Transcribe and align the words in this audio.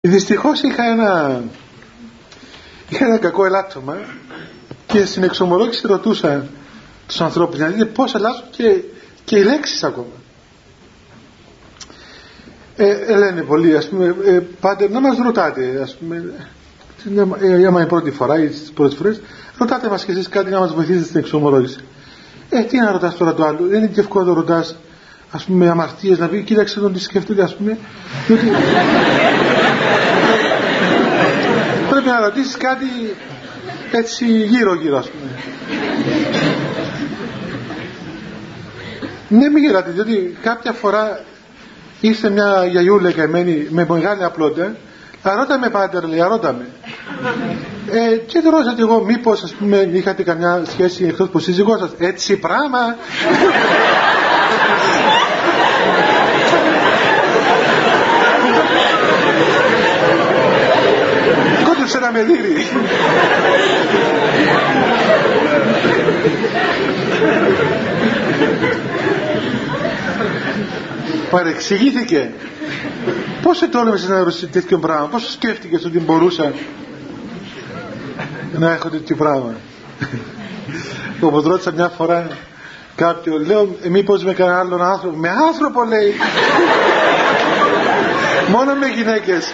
Δυστυχώς 0.00 0.62
είχα 0.62 0.84
ένα, 0.84 1.42
είχα 2.88 3.04
ένα 3.04 3.18
κακό 3.18 3.44
ελάττωμα 3.44 3.96
και 4.86 5.04
στην 5.04 5.22
εξομολόγηση 5.22 5.86
ρωτούσα 5.86 6.46
τους 7.06 7.20
ανθρώπους 7.20 7.58
να 7.58 7.66
δείτε 7.66 7.84
πώς 7.84 8.14
αλλάζουν 8.14 8.44
και, 8.50 8.82
και 9.24 9.38
οι 9.38 9.42
λέξεις 9.42 9.84
ακόμα. 9.84 10.12
Ε, 12.76 13.16
λένε 13.16 13.42
πολλοί, 13.42 13.76
ας 13.76 13.88
πούμε, 13.88 14.16
ε, 14.24 14.40
πάτε 14.60 14.88
να 14.88 15.00
μας 15.00 15.16
ρωτάτε, 15.18 15.80
ας 15.82 15.96
πούμε, 15.96 16.32
ε, 17.40 17.66
άμα 17.66 17.80
είναι 17.80 17.88
πρώτη 17.88 18.10
φορά 18.10 18.42
ή 18.42 18.46
τις 18.46 18.72
πρώτες 18.74 18.96
φορές, 18.96 19.20
ρωτάτε 19.58 19.88
μας 19.88 20.04
και 20.04 20.12
εσείς 20.12 20.28
κάτι 20.28 20.50
να 20.50 20.58
μας 20.58 20.74
βοηθήσετε 20.74 21.04
στην 21.04 21.18
εξομολόγηση. 21.20 21.78
Ε, 22.48 22.62
τι 22.62 22.78
να 22.78 22.92
ρωτάς 22.92 23.16
τώρα 23.16 23.34
το 23.34 23.44
άλλο, 23.44 23.66
δεν 23.66 23.78
είναι 23.78 23.92
και 23.92 24.00
εύκολο 24.00 24.24
να 24.24 24.30
το 24.30 24.40
ρωτάς, 24.40 24.76
ας 25.30 25.44
πούμε, 25.44 25.68
αμαρτίες, 25.68 26.18
να 26.18 26.28
πει, 26.28 26.42
κοίταξε 26.42 26.80
τον 26.80 26.92
τι 26.92 27.00
σκέφτεται, 27.00 27.42
ας 27.42 27.54
πούμε, 27.56 27.78
διότι 28.26 28.46
πρέπει 31.90 32.06
να 32.06 32.20
ρωτήσεις 32.20 32.56
κάτι 32.56 32.86
έτσι 33.90 34.26
γύρω 34.26 34.74
γύρω, 34.74 34.98
ας 34.98 35.08
πούμε. 35.08 35.30
Ναι, 39.28 39.48
μην 39.48 39.64
γελάτε, 39.64 39.90
διότι 39.90 40.36
κάποια 40.42 40.72
φορά 40.72 41.20
είστε 42.00 42.30
μια 42.30 42.66
γιαγιούλα 42.66 43.12
καημένη 43.12 43.66
με 43.70 43.86
μεγάλη 43.88 44.24
απλότητα 44.24 44.76
Αρώτα 45.22 45.58
με 45.58 45.68
πάτερ 45.68 46.04
λέει, 46.04 46.20
αρώτα 46.20 46.52
με. 46.52 46.66
Ε, 47.90 48.16
και 48.16 48.40
το 48.40 48.50
ρώτησα 48.50 48.74
εγώ 48.78 49.04
μήπως 49.04 49.42
ας 49.42 49.52
πούμε 49.52 49.88
είχατε 49.92 50.22
καμιά 50.22 50.62
σχέση 50.66 51.04
εκτός 51.04 51.28
που 51.28 51.38
σύζυγός 51.38 51.78
σας. 51.80 51.90
Έτσι 51.98 52.36
πράγμα; 52.36 52.96
Να 62.10 62.18
με 62.18 62.22
δίνει. 62.22 62.64
Παρεξηγήθηκε. 71.30 72.30
Πώς 73.42 73.62
ετόλμησες 73.62 74.08
να 74.08 74.18
ρωτήσεις 74.18 74.50
τέτοιο 74.50 74.78
πράγμα, 74.78 75.06
πώς 75.06 75.32
σκέφτηκες 75.32 75.84
ότι 75.84 75.98
μπορούσα 75.98 76.52
να 78.52 78.72
έχω 78.72 78.88
τέτοιο 78.88 79.16
πράγμα; 79.16 79.54
Όπως 81.20 81.44
ρώτησα 81.44 81.72
μια 81.72 81.88
φορά 81.88 82.26
κάποιον, 82.94 83.46
λέω, 83.46 83.76
«Ε, 83.82 83.88
μήπως 83.88 84.24
με 84.24 84.32
κανέναν 84.32 84.60
άλλον 84.60 84.82
άνθρωπο. 84.82 85.16
Με 85.16 85.28
άνθρωπο 85.28 85.84
λέει. 85.84 86.14
Μόνο 88.50 88.74
με 88.74 88.86
γυναίκες. 88.86 89.52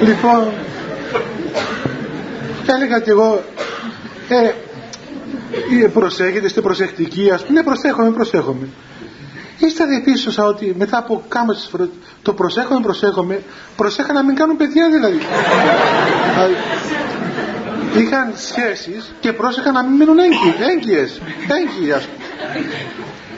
λοιπόν, 0.00 0.52
έλεγα 2.66 3.00
κι 3.00 3.10
εγώ, 3.10 3.42
ε, 4.28 4.52
προσέχετε, 5.86 6.46
είστε 6.46 6.60
προσεκτικοί, 6.60 7.30
ας 7.30 7.44
πούμε, 7.44 7.58
ναι 7.58 7.64
προσέχομαι, 7.64 8.10
προσέχομαι. 8.10 8.68
Είστε 9.58 9.84
διαπίστωσα 9.84 10.44
ότι 10.44 10.74
μετά 10.78 10.98
από 10.98 11.24
κάμωσες 11.28 11.68
φορές 11.70 11.88
το 12.22 12.32
προσέχομαι, 12.32 12.80
προσέχομαι, 12.80 13.42
προσέχα 13.76 14.12
να 14.12 14.24
μην 14.24 14.34
κάνουν 14.34 14.56
παιδιά 14.56 14.88
δηλαδή. 14.90 15.18
Είχαν 18.00 18.32
σχέσεις 18.36 19.14
και 19.20 19.32
πρόσεχα 19.32 19.72
να 19.72 19.82
μην 19.82 19.96
μείνουν 19.96 20.18
έγκυες, 20.18 21.20
έγκυες, 21.48 21.96
ας 21.96 22.04
πούμε. 22.04 22.64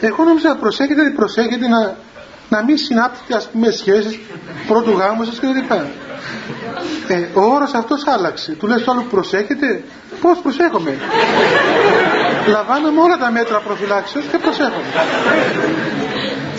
Εγώ 0.00 0.24
νόμιζα 0.24 0.48
να 0.48 0.56
προσέχετε, 0.56 1.10
προσέχετε 1.10 1.68
να, 1.68 1.96
να 2.48 2.64
μην 2.64 2.78
συνάπτετε 2.78 3.36
ας 3.36 3.48
πούμε 3.48 3.70
σχέσεις 3.70 4.18
πρώτου 4.66 4.90
γάμου 4.90 5.24
σας 5.24 5.40
κλπ. 5.40 5.70
Ε, 7.08 7.28
ο 7.34 7.40
όρος 7.40 7.74
αυτός 7.74 8.06
άλλαξε. 8.06 8.52
Του 8.52 8.66
λες 8.66 8.88
άλλο 8.88 9.06
προσέχετε. 9.10 9.84
Πώς 10.20 10.38
προσέχομαι; 10.38 10.98
Λαμβάνομαι 12.46 13.00
όλα 13.00 13.16
τα 13.18 13.30
μέτρα 13.30 13.60
προφυλάξεως 13.60 14.24
και 14.30 14.38
προσέχομαι. 14.38 14.84